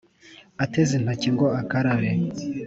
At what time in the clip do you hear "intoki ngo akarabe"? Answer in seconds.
0.95-2.11